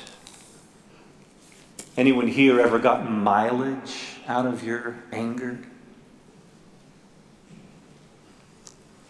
Anyone 1.98 2.28
here 2.28 2.60
ever 2.60 2.78
got 2.78 3.10
mileage 3.10 4.20
out 4.28 4.46
of 4.46 4.64
your 4.64 4.98
anger? 5.12 5.58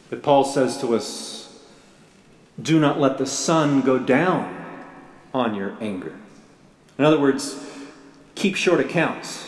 But 0.09 0.23
Paul 0.23 0.45
says 0.45 0.77
to 0.77 0.95
us, 0.95 1.67
do 2.61 2.79
not 2.79 3.01
let 3.01 3.17
the 3.17 3.25
sun 3.25 3.81
go 3.81 3.99
down 3.99 4.55
on 5.33 5.53
your 5.53 5.75
anger. 5.81 6.15
In 6.97 7.03
other 7.03 7.19
words, 7.19 7.61
keep 8.35 8.55
short 8.55 8.79
accounts. 8.79 9.46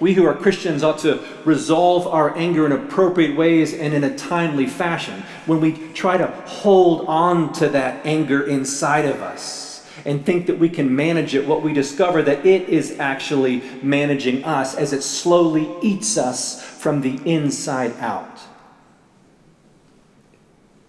We 0.00 0.14
who 0.14 0.26
are 0.26 0.34
Christians 0.34 0.82
ought 0.82 0.98
to 1.00 1.24
resolve 1.44 2.06
our 2.06 2.36
anger 2.36 2.66
in 2.66 2.72
appropriate 2.72 3.36
ways 3.36 3.72
and 3.74 3.94
in 3.94 4.04
a 4.04 4.16
timely 4.16 4.66
fashion. 4.66 5.22
When 5.46 5.60
we 5.60 5.72
try 5.92 6.16
to 6.16 6.26
hold 6.26 7.06
on 7.06 7.52
to 7.54 7.68
that 7.70 8.04
anger 8.04 8.46
inside 8.46 9.04
of 9.04 9.22
us, 9.22 9.64
and 10.04 10.24
think 10.26 10.46
that 10.46 10.58
we 10.58 10.68
can 10.68 10.94
manage 10.94 11.34
it, 11.34 11.46
what 11.46 11.62
we 11.62 11.72
discover 11.72 12.22
that 12.22 12.44
it 12.44 12.68
is 12.68 12.98
actually 12.98 13.62
managing 13.82 14.44
us 14.44 14.74
as 14.74 14.92
it 14.92 15.02
slowly 15.02 15.68
eats 15.82 16.18
us 16.18 16.62
from 16.62 17.00
the 17.00 17.18
inside 17.24 17.94
out. 17.98 18.40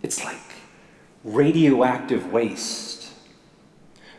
It's 0.01 0.23
like 0.23 0.37
radioactive 1.23 2.31
waste. 2.31 2.94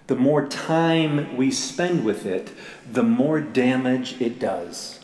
The 0.07 0.17
more 0.17 0.47
time 0.47 1.37
we 1.37 1.51
spend 1.51 2.05
with 2.05 2.27
it, 2.27 2.53
the 2.91 3.03
more 3.03 3.41
damage 3.41 4.21
it 4.21 4.39
does. 4.39 5.01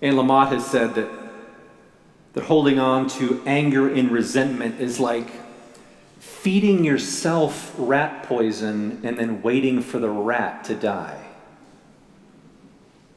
Anne 0.00 0.14
Lamott 0.14 0.48
has 0.48 0.66
said 0.66 0.94
that, 0.94 1.08
that 2.34 2.44
holding 2.44 2.78
on 2.78 3.08
to 3.08 3.42
anger 3.46 3.92
and 3.92 4.10
resentment 4.10 4.80
is 4.80 5.00
like 5.00 5.28
feeding 6.20 6.84
yourself 6.84 7.74
rat 7.78 8.22
poison 8.24 9.00
and 9.02 9.18
then 9.18 9.42
waiting 9.42 9.80
for 9.80 9.98
the 9.98 10.10
rat 10.10 10.62
to 10.64 10.74
die. 10.74 11.26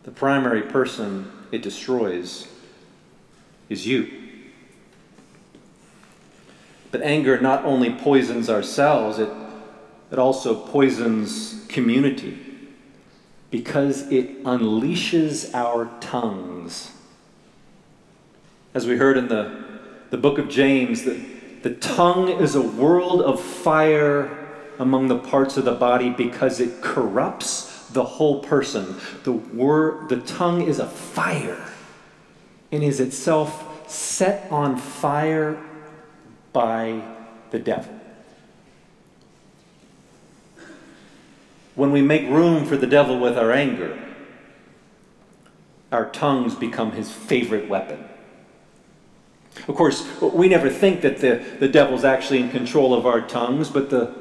The 0.04 0.12
primary 0.12 0.62
person 0.62 1.30
it 1.52 1.62
destroys 1.62 2.48
is 3.70 3.86
you. 3.86 4.27
But 6.92 7.02
anger 7.02 7.40
not 7.40 7.66
only 7.66 7.92
poisons 7.94 8.50
ourselves, 8.50 9.20
it, 9.20 9.30
it 10.12 10.20
also 10.20 10.56
poisons 10.56 11.66
community 11.68 12.40
because 13.52 14.10
it 14.12 14.44
unleashes 14.44 15.54
our 15.54 15.90
tongues. 16.00 16.92
As 18.74 18.86
we 18.86 18.98
heard 18.98 19.18
in 19.18 19.28
the, 19.28 19.64
the 20.10 20.18
book 20.18 20.38
of 20.38 20.50
James, 20.50 21.04
that 21.04 21.64
the 21.64 21.76
tongue 21.76 22.30
is 22.30 22.56
a 22.56 22.62
world 22.62 23.22
of 23.22 23.42
fire 23.42 24.48
among 24.80 25.08
the 25.08 25.18
parts 25.18 25.58
of 25.58 25.66
the 25.66 25.74
body 25.74 26.10
because 26.10 26.60
it 26.60 26.82
corrupts 26.82 27.88
the 27.90 28.04
whole 28.04 28.42
person. 28.42 28.96
The 29.24 29.32
word, 29.32 30.10
the 30.10 30.18
tongue 30.18 30.62
is 30.62 30.80
a 30.80 30.88
fire 30.88 31.66
and 32.72 32.84
is 32.84 33.00
itself 33.00 33.90
set 33.90 34.52
on 34.52 34.78
fire 34.78 35.58
by 36.58 37.00
the 37.52 37.60
devil. 37.60 37.98
when 41.78 41.92
we 41.92 42.02
make 42.02 42.28
room 42.28 42.66
for 42.66 42.76
the 42.76 42.88
devil 42.88 43.20
with 43.20 43.38
our 43.38 43.52
anger, 43.52 43.98
our 45.92 46.10
tongues 46.10 46.56
become 46.56 46.92
his 46.92 47.12
favorite 47.12 47.70
weapon. 47.70 48.04
Of 49.68 49.76
course, 49.76 50.04
we 50.20 50.50
never 50.50 50.72
think 50.72 51.02
that 51.02 51.20
the, 51.20 51.46
the 51.60 51.68
devil's 51.68 52.04
actually 52.04 52.40
in 52.40 52.50
control 52.50 52.96
of 52.96 53.06
our 53.06 53.22
tongues, 53.22 53.70
but 53.70 53.92
the, 53.92 54.12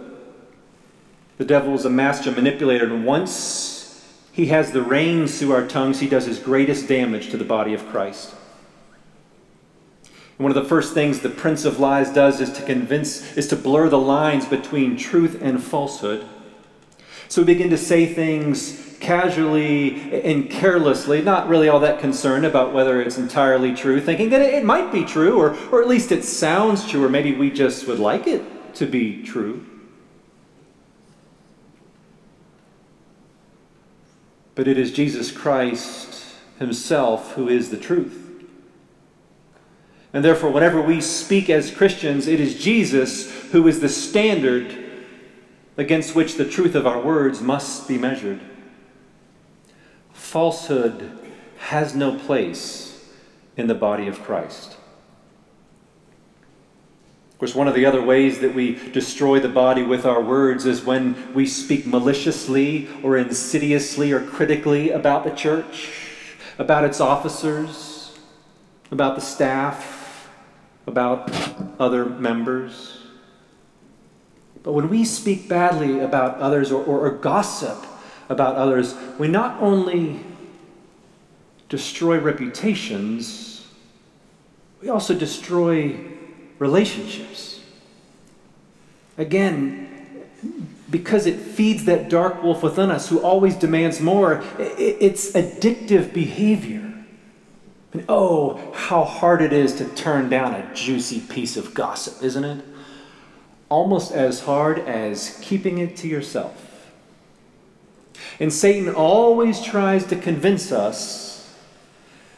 the 1.38 1.46
devil 1.46 1.74
is 1.74 1.86
a 1.86 1.90
master 1.90 2.30
manipulator, 2.30 2.92
and 2.92 3.06
once 3.06 4.06
he 4.32 4.46
has 4.46 4.72
the 4.72 4.82
reins 4.82 5.38
through 5.38 5.52
our 5.52 5.66
tongues, 5.66 6.00
he 6.00 6.08
does 6.10 6.26
his 6.26 6.38
greatest 6.38 6.86
damage 6.86 7.30
to 7.30 7.38
the 7.38 7.44
body 7.44 7.72
of 7.72 7.86
Christ. 7.86 8.34
One 10.38 10.50
of 10.50 10.62
the 10.62 10.68
first 10.68 10.92
things 10.92 11.20
the 11.20 11.30
prince 11.30 11.64
of 11.64 11.80
lies 11.80 12.12
does 12.12 12.40
is 12.40 12.52
to 12.52 12.62
convince, 12.62 13.36
is 13.36 13.48
to 13.48 13.56
blur 13.56 13.88
the 13.88 13.98
lines 13.98 14.44
between 14.44 14.96
truth 14.96 15.40
and 15.40 15.62
falsehood. 15.62 16.26
So 17.28 17.42
we 17.42 17.46
begin 17.46 17.70
to 17.70 17.78
say 17.78 18.06
things 18.06 18.96
casually 19.00 20.22
and 20.22 20.50
carelessly, 20.50 21.22
not 21.22 21.48
really 21.48 21.68
all 21.68 21.80
that 21.80 22.00
concerned 22.00 22.44
about 22.44 22.72
whether 22.72 23.00
it's 23.00 23.18
entirely 23.18 23.74
true, 23.74 24.00
thinking 24.00 24.30
that 24.30 24.42
it 24.42 24.64
might 24.64 24.92
be 24.92 25.04
true, 25.04 25.38
or, 25.38 25.56
or 25.70 25.80
at 25.80 25.88
least 25.88 26.12
it 26.12 26.24
sounds 26.24 26.88
true, 26.88 27.04
or 27.04 27.08
maybe 27.08 27.34
we 27.34 27.50
just 27.50 27.86
would 27.86 27.98
like 27.98 28.26
it 28.26 28.74
to 28.74 28.86
be 28.86 29.22
true. 29.22 29.64
But 34.54 34.68
it 34.68 34.78
is 34.78 34.92
Jesus 34.92 35.30
Christ 35.30 36.24
Himself 36.58 37.34
who 37.34 37.48
is 37.48 37.70
the 37.70 37.76
truth. 37.76 38.25
And 40.16 40.24
therefore, 40.24 40.48
whenever 40.50 40.80
we 40.80 41.02
speak 41.02 41.50
as 41.50 41.70
Christians, 41.70 42.26
it 42.26 42.40
is 42.40 42.58
Jesus 42.58 43.30
who 43.50 43.68
is 43.68 43.80
the 43.80 43.88
standard 43.90 44.74
against 45.76 46.14
which 46.14 46.36
the 46.36 46.48
truth 46.48 46.74
of 46.74 46.86
our 46.86 46.98
words 46.98 47.42
must 47.42 47.86
be 47.86 47.98
measured. 47.98 48.40
Falsehood 50.14 51.10
has 51.58 51.94
no 51.94 52.18
place 52.18 53.04
in 53.58 53.66
the 53.66 53.74
body 53.74 54.08
of 54.08 54.22
Christ. 54.22 54.78
Of 57.32 57.38
course, 57.38 57.54
one 57.54 57.68
of 57.68 57.74
the 57.74 57.84
other 57.84 58.00
ways 58.00 58.38
that 58.38 58.54
we 58.54 58.76
destroy 58.92 59.38
the 59.38 59.50
body 59.50 59.82
with 59.82 60.06
our 60.06 60.22
words 60.22 60.64
is 60.64 60.82
when 60.82 61.34
we 61.34 61.44
speak 61.44 61.86
maliciously 61.86 62.88
or 63.02 63.18
insidiously 63.18 64.12
or 64.12 64.22
critically 64.22 64.92
about 64.92 65.24
the 65.24 65.34
church, 65.34 65.90
about 66.58 66.84
its 66.84 67.02
officers, 67.02 68.16
about 68.90 69.14
the 69.14 69.20
staff, 69.20 69.95
about 70.86 71.30
other 71.78 72.04
members. 72.06 72.98
But 74.62 74.72
when 74.72 74.88
we 74.88 75.04
speak 75.04 75.48
badly 75.48 76.00
about 76.00 76.38
others 76.38 76.72
or, 76.72 76.82
or, 76.84 77.06
or 77.06 77.10
gossip 77.10 77.84
about 78.28 78.56
others, 78.56 78.94
we 79.18 79.28
not 79.28 79.60
only 79.62 80.20
destroy 81.68 82.18
reputations, 82.18 83.66
we 84.80 84.88
also 84.88 85.14
destroy 85.14 85.98
relationships. 86.58 87.60
Again, 89.18 90.24
because 90.90 91.26
it 91.26 91.36
feeds 91.36 91.84
that 91.86 92.08
dark 92.08 92.42
wolf 92.42 92.62
within 92.62 92.90
us 92.90 93.08
who 93.08 93.20
always 93.20 93.56
demands 93.56 94.00
more, 94.00 94.42
it's 94.58 95.32
addictive 95.32 96.12
behavior. 96.12 96.85
And 97.96 98.04
oh, 98.10 98.60
how 98.74 99.04
hard 99.04 99.40
it 99.40 99.54
is 99.54 99.72
to 99.76 99.86
turn 99.86 100.28
down 100.28 100.52
a 100.52 100.74
juicy 100.74 101.18
piece 101.18 101.56
of 101.56 101.72
gossip, 101.72 102.22
isn't 102.22 102.44
it? 102.44 102.62
Almost 103.70 104.12
as 104.12 104.40
hard 104.40 104.80
as 104.80 105.38
keeping 105.40 105.78
it 105.78 105.96
to 105.96 106.06
yourself. 106.06 106.92
And 108.38 108.52
Satan 108.52 108.94
always 108.94 109.62
tries 109.62 110.04
to 110.08 110.16
convince 110.16 110.72
us 110.72 111.56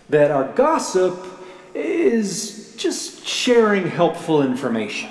that 0.09 0.31
our 0.31 0.45
gossip 0.53 1.27
is 1.75 2.77
just 2.77 3.27
sharing 3.27 3.89
helpful 3.89 4.41
information. 4.41 5.11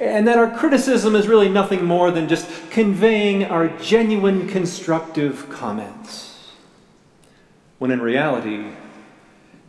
And 0.00 0.26
that 0.26 0.38
our 0.38 0.50
criticism 0.58 1.14
is 1.14 1.28
really 1.28 1.48
nothing 1.48 1.84
more 1.84 2.10
than 2.10 2.28
just 2.28 2.50
conveying 2.72 3.44
our 3.44 3.68
genuine 3.78 4.48
constructive 4.48 5.48
comments. 5.50 6.48
When 7.78 7.92
in 7.92 8.02
reality, 8.02 8.72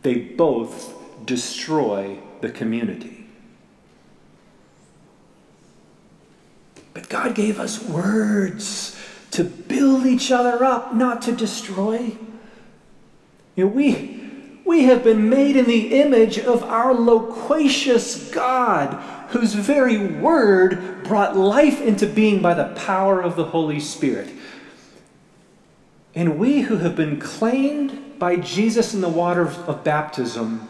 they 0.02 0.16
both 0.16 0.94
destroy 1.24 2.18
the 2.40 2.50
community. 2.50 3.26
But 6.94 7.08
God 7.08 7.34
gave 7.34 7.58
us 7.58 7.82
words 7.82 8.98
to 9.30 9.44
build 9.44 10.04
each 10.04 10.30
other 10.30 10.62
up, 10.64 10.94
not 10.94 11.22
to 11.22 11.32
destroy. 11.32 12.16
You 13.56 13.64
know, 13.64 13.66
we, 13.68 14.20
we 14.66 14.84
have 14.84 15.02
been 15.02 15.30
made 15.30 15.56
in 15.56 15.64
the 15.64 16.00
image 16.00 16.38
of 16.38 16.62
our 16.62 16.92
loquacious 16.92 18.30
God, 18.30 18.94
whose 19.30 19.54
very 19.54 19.96
word 19.96 21.04
brought 21.04 21.36
life 21.36 21.80
into 21.80 22.06
being 22.06 22.42
by 22.42 22.54
the 22.54 22.74
power 22.74 23.22
of 23.22 23.36
the 23.36 23.46
Holy 23.46 23.80
Spirit. 23.80 24.28
And 26.14 26.38
we 26.38 26.62
who 26.62 26.76
have 26.78 26.94
been 26.94 27.18
claimed 27.18 28.01
by 28.22 28.36
Jesus 28.36 28.94
in 28.94 29.00
the 29.00 29.08
water 29.08 29.48
of 29.66 29.82
baptism 29.82 30.68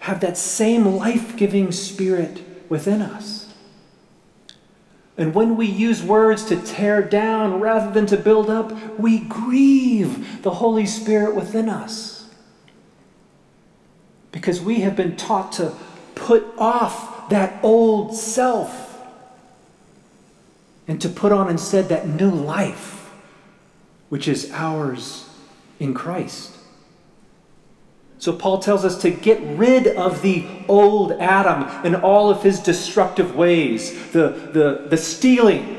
have 0.00 0.20
that 0.20 0.36
same 0.36 0.84
life 0.84 1.34
giving 1.34 1.72
spirit 1.72 2.42
within 2.68 3.00
us. 3.00 3.54
And 5.16 5.34
when 5.34 5.56
we 5.56 5.64
use 5.64 6.02
words 6.02 6.44
to 6.44 6.60
tear 6.60 7.00
down 7.00 7.58
rather 7.58 7.90
than 7.90 8.04
to 8.04 8.18
build 8.18 8.50
up, 8.50 8.98
we 9.00 9.20
grieve 9.20 10.42
the 10.42 10.50
Holy 10.50 10.84
Spirit 10.84 11.34
within 11.34 11.70
us. 11.70 12.28
Because 14.30 14.60
we 14.60 14.80
have 14.80 14.94
been 14.94 15.16
taught 15.16 15.52
to 15.52 15.72
put 16.16 16.44
off 16.58 17.30
that 17.30 17.64
old 17.64 18.14
self 18.14 19.02
and 20.86 21.00
to 21.00 21.08
put 21.08 21.32
on 21.32 21.48
instead 21.48 21.88
that 21.88 22.06
new 22.06 22.30
life, 22.30 23.10
which 24.10 24.28
is 24.28 24.50
ours 24.52 25.29
in 25.80 25.94
Christ. 25.94 26.56
So 28.18 28.34
Paul 28.34 28.58
tells 28.58 28.84
us 28.84 29.00
to 29.00 29.10
get 29.10 29.40
rid 29.56 29.86
of 29.86 30.20
the 30.20 30.46
old 30.68 31.12
Adam 31.12 31.62
and 31.84 31.96
all 31.96 32.28
of 32.30 32.42
his 32.42 32.60
destructive 32.60 33.34
ways, 33.34 34.12
the, 34.12 34.28
the, 34.52 34.86
the 34.90 34.96
stealing 34.98 35.78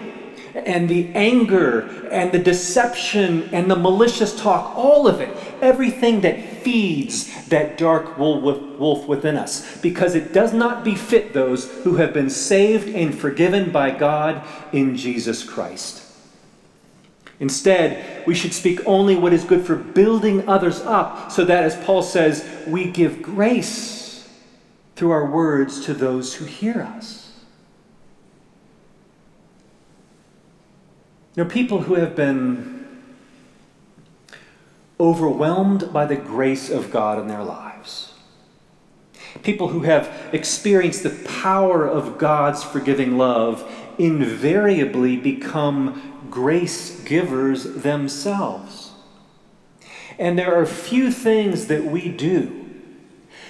and 0.56 0.90
the 0.90 1.08
anger 1.14 2.08
and 2.10 2.32
the 2.32 2.40
deception 2.40 3.48
and 3.54 3.70
the 3.70 3.76
malicious 3.76 4.38
talk, 4.38 4.76
all 4.76 5.08
of 5.08 5.22
it, 5.22 5.30
everything 5.62 6.22
that 6.22 6.44
feeds 6.44 7.48
that 7.50 7.78
dark 7.78 8.18
wolf 8.18 9.08
within 9.08 9.38
us, 9.38 9.80
because 9.82 10.16
it 10.16 10.34
does 10.34 10.52
not 10.52 10.84
befit 10.84 11.34
those 11.34 11.70
who 11.84 11.98
have 11.98 12.12
been 12.12 12.30
saved 12.30 12.90
and 12.90 13.14
forgiven 13.14 13.72
by 13.72 13.92
God 13.92 14.44
in 14.74 14.98
Jesus 14.98 15.44
Christ. 15.44 16.11
Instead, 17.42 18.26
we 18.28 18.36
should 18.36 18.54
speak 18.54 18.80
only 18.86 19.16
what 19.16 19.34
is 19.34 19.44
good 19.44 19.66
for 19.66 19.76
building 19.76 20.48
others 20.48 20.80
up, 20.82 21.32
so 21.32 21.44
that, 21.44 21.64
as 21.64 21.76
Paul 21.84 22.04
says, 22.04 22.48
we 22.68 22.86
give 22.86 23.22
grace 23.22 24.30
through 24.96 25.10
our 25.10 25.26
words 25.26 25.84
to 25.86 25.96
those 25.96 26.36
who 26.36 26.46
hear 26.46 26.82
us. 26.82 27.34
Know, 31.36 31.46
people 31.46 31.82
who 31.82 31.96
have 31.96 32.16
been 32.16 32.88
overwhelmed 35.00 35.92
by 35.92 36.06
the 36.06 36.18
grace 36.18 36.70
of 36.70 36.92
God 36.92 37.18
in 37.18 37.28
their 37.28 37.44
lives, 37.44 38.14
people 39.42 39.70
who 39.70 39.82
have 39.82 40.30
experienced 40.32 41.02
the 41.02 41.28
power 41.28 41.88
of 41.88 42.20
God's 42.20 42.64
forgiving 42.64 43.18
love, 43.18 43.68
invariably 43.98 45.18
become 45.18 46.11
grace 46.32 47.00
givers 47.02 47.64
themselves. 47.64 48.92
And 50.18 50.40
there 50.40 50.60
are 50.60 50.66
few 50.66 51.12
things 51.12 51.68
that 51.68 51.86
we 51.86 52.10
do 52.10 52.70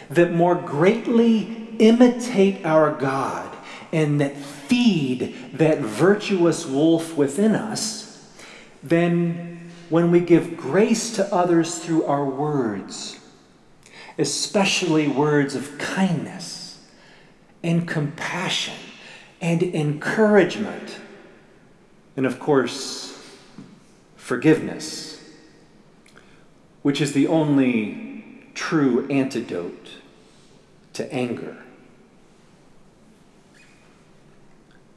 that 0.10 0.34
more 0.34 0.56
greatly 0.56 1.68
imitate 1.80 2.66
our 2.66 2.94
God 2.94 3.56
and 3.94 4.20
that 4.22 4.36
feed 4.36 5.36
that 5.54 5.80
virtuous 5.80 6.66
wolf 6.66 7.16
within 7.16 7.56
us 7.56 8.32
than 8.84 9.72
when 9.90 10.12
we 10.12 10.20
give 10.22 10.56
grace 10.56 11.14
to 11.16 11.34
others 11.34 11.78
through 11.80 12.06
our 12.06 12.26
words, 12.26 13.20
especially 14.18 15.08
words 15.08 15.56
of 15.56 15.78
kindness 15.78 16.80
and 17.64 17.88
compassion 17.88 18.76
and 19.42 19.62
encouragement 19.62 20.98
and 22.16 22.26
of 22.26 22.40
course, 22.40 23.18
forgiveness, 24.16 25.22
which 26.82 27.02
is 27.02 27.14
the 27.14 27.28
only 27.28 28.46
true 28.54 29.08
antidote 29.10 29.90
to 30.94 31.12
anger. 31.14 31.58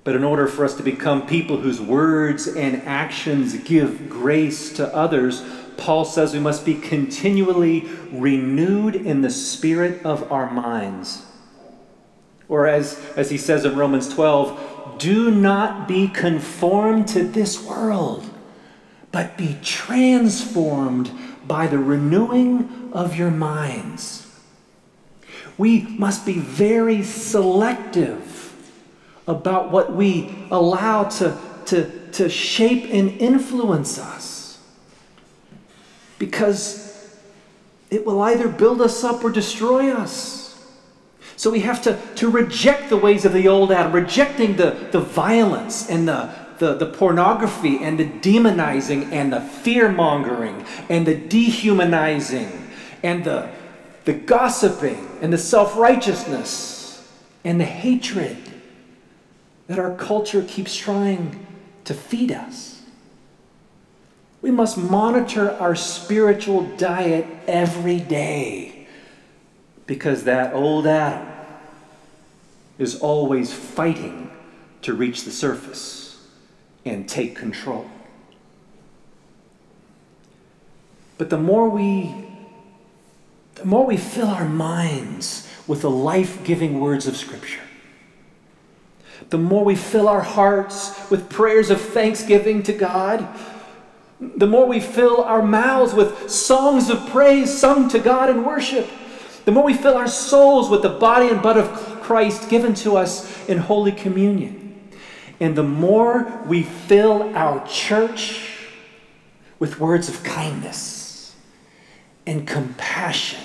But 0.05 0.14
in 0.14 0.22
order 0.22 0.46
for 0.46 0.64
us 0.66 0.77
to 0.77 0.83
become 0.83 1.27
people 1.27 1.57
whose 1.57 1.81
words 1.81 2.46
and 2.46 2.83
actions 2.83 3.57
give 3.64 4.11
grace 4.11 4.72
to 4.74 4.94
others, 4.94 5.42
Paul 5.79 6.05
says 6.05 6.35
we 6.35 6.40
must 6.40 6.66
be 6.66 6.74
continually 6.74 7.88
renewed 8.12 8.94
in 8.94 9.22
the 9.22 9.31
spirit 9.31 10.05
of 10.05 10.31
our 10.31 10.50
minds. 10.50 11.24
Or 12.48 12.66
as, 12.66 13.00
as 13.16 13.31
he 13.31 13.38
says 13.38 13.64
in 13.64 13.77
Romans 13.77 14.12
12, 14.12 14.73
do 14.99 15.31
not 15.31 15.88
be 15.88 16.09
conformed 16.09 17.09
to 17.09 17.25
this 17.25 17.62
world, 17.62 18.29
but 19.12 19.37
be 19.37 19.59
transformed 19.62 21.11
by 21.47 21.66
the 21.66 21.79
renewing 21.79 22.90
of 22.92 23.16
your 23.16 23.31
minds. 23.31 24.27
We 25.57 25.83
must 25.83 26.27
be 26.27 26.38
very 26.38 27.03
selective 27.03 28.35
about 29.27 29.70
what 29.70 29.94
we 29.94 30.35
allow 30.51 31.05
to, 31.05 31.38
to, 31.66 32.11
to 32.12 32.29
shape 32.29 32.85
and 32.92 33.11
influence 33.20 33.99
us. 33.99 34.59
Because 36.18 36.85
it 37.90 38.05
will 38.05 38.20
either 38.23 38.49
build 38.49 38.81
us 38.81 39.05
up 39.05 39.23
or 39.25 39.31
destroy 39.31 39.92
us. 39.92 40.43
So 41.44 41.50
we 41.50 41.61
have 41.61 41.83
to, 41.83 42.00
to 42.14 42.30
reject 42.30 42.88
the 42.88 42.96
ways 42.96 43.26
of 43.26 43.35
the 43.35 43.48
old 43.48 43.70
Adam, 43.70 43.92
rejecting 43.92 44.57
the, 44.57 44.88
the 44.92 45.00
violence 45.00 45.90
and 45.90 46.09
the, 46.09 46.30
the, 46.57 46.72
the 46.72 46.87
pornography 46.87 47.85
and 47.85 47.98
the 47.98 48.07
demonizing 48.07 49.12
and 49.12 49.30
the 49.30 49.42
fear 49.42 49.92
mongering 49.92 50.64
and 50.88 51.04
the 51.04 51.14
dehumanizing 51.14 52.70
and 53.02 53.24
the, 53.24 53.50
the 54.07 54.14
gossiping 54.14 55.07
and 55.20 55.35
the 55.35 55.37
self 55.37 55.76
righteousness 55.76 57.07
and 57.44 57.61
the 57.61 57.66
hatred 57.66 58.38
that 59.66 59.78
our 59.78 59.94
culture 59.96 60.44
keeps 60.48 60.74
trying 60.74 61.46
to 61.85 61.92
feed 61.92 62.33
us. 62.33 62.80
We 64.40 64.50
must 64.50 64.78
monitor 64.78 65.50
our 65.50 65.74
spiritual 65.74 66.62
diet 66.78 67.26
every 67.46 68.00
day 68.00 68.87
because 69.87 70.24
that 70.24 70.54
old 70.54 70.87
Adam 70.87 71.34
is 72.78 73.00
always 73.00 73.52
fighting 73.52 74.30
to 74.82 74.94
reach 74.94 75.24
the 75.24 75.30
surface 75.30 76.22
and 76.84 77.08
take 77.08 77.37
control. 77.37 77.87
But 81.16 81.30
the 81.30 81.38
more 81.38 81.68
we 81.68 82.14
the 83.54 83.64
more 83.64 83.87
we 83.87 83.96
fill 83.96 84.26
our 84.26 84.48
minds 84.48 85.48
with 85.68 85.82
the 85.82 85.90
life-giving 85.90 86.80
words 86.80 87.06
of 87.06 87.16
scripture, 87.16 87.62
the 89.30 89.38
more 89.38 89.64
we 89.64 89.76
fill 89.76 90.08
our 90.08 90.22
hearts 90.22 91.08
with 91.08 91.30
prayers 91.30 91.70
of 91.70 91.80
thanksgiving 91.80 92.64
to 92.64 92.72
God, 92.72 93.26
the 94.18 94.48
more 94.48 94.66
we 94.66 94.80
fill 94.80 95.22
our 95.22 95.40
mouths 95.40 95.94
with 95.94 96.28
songs 96.28 96.90
of 96.90 97.08
praise 97.10 97.56
sung 97.56 97.88
to 97.90 98.00
God 98.00 98.28
in 98.28 98.44
worship, 98.44 98.88
the 99.44 99.52
more 99.52 99.64
we 99.64 99.74
fill 99.74 99.94
our 99.94 100.08
souls 100.08 100.68
with 100.68 100.82
the 100.82 100.88
body 100.88 101.28
and 101.28 101.40
blood 101.40 101.56
of 101.56 101.93
Christ 102.04 102.48
given 102.48 102.74
to 102.74 102.96
us 102.96 103.48
in 103.48 103.58
Holy 103.58 103.92
Communion. 103.92 104.90
And 105.40 105.56
the 105.56 105.64
more 105.64 106.42
we 106.46 106.62
fill 106.62 107.36
our 107.36 107.66
church 107.66 108.58
with 109.58 109.80
words 109.80 110.08
of 110.08 110.22
kindness 110.22 111.34
and 112.26 112.46
compassion 112.46 113.40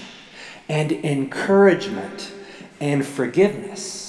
and 0.68 0.92
encouragement 0.92 2.32
and 2.80 3.06
forgiveness 3.06 4.00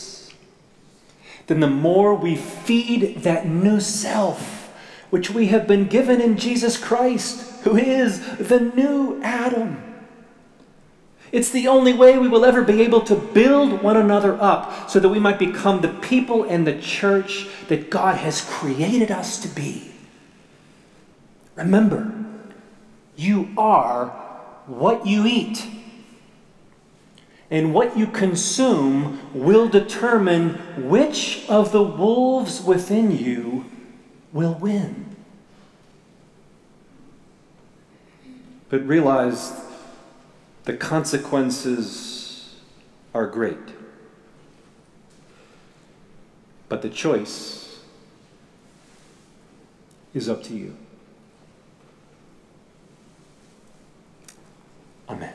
then 1.50 1.58
the 1.58 1.66
more 1.66 2.14
we 2.14 2.36
feed 2.36 3.24
that 3.24 3.44
new 3.44 3.80
self, 3.80 4.72
which 5.10 5.30
we 5.30 5.48
have 5.48 5.66
been 5.66 5.88
given 5.88 6.20
in 6.20 6.36
Jesus 6.36 6.76
Christ, 6.76 7.64
who 7.64 7.76
is 7.76 8.36
the 8.36 8.60
new 8.60 9.20
Adam. 9.24 9.82
It's 11.33 11.51
the 11.51 11.69
only 11.69 11.93
way 11.93 12.19
we 12.19 12.29
will 12.29 12.45
ever 12.45 12.62
be 12.62 12.83
able 12.83 13.03
to 13.03 13.14
build 13.14 13.83
one 13.83 13.97
another 13.97 14.40
up 14.40 14.90
so 14.90 14.99
that 14.99 15.09
we 15.09 15.21
might 15.21 15.38
become 15.38 15.81
the 15.81 15.88
people 15.88 16.43
and 16.45 16.66
the 16.66 16.81
church 16.81 17.49
that 17.69 17.90
God 17.90 18.16
has 18.16 18.40
created 18.40 19.11
us 19.11 19.38
to 19.43 19.49
be. 19.49 19.93
Remember, 21.55 22.12
you 23.16 23.51
are 23.57 24.09
what 24.66 25.07
you 25.07 25.27
eat 25.27 25.66
and 27.51 27.75
what 27.75 27.97
you 27.97 28.07
consume 28.07 29.21
will 29.35 29.69
determine 29.69 30.55
which 30.88 31.45
of 31.49 31.73
the 31.73 31.83
wolves 31.83 32.62
within 32.62 33.16
you 33.16 33.66
will 34.33 34.55
win. 34.55 35.16
But 38.69 38.87
realize 38.87 39.53
the 40.64 40.77
consequences 40.77 42.57
are 43.14 43.27
great. 43.27 43.57
But 46.68 46.83
the 46.83 46.90
choice 46.90 47.81
is 50.14 50.29
up 50.29 50.42
to 50.44 50.55
you. 50.55 50.77
Amen. 55.09 55.35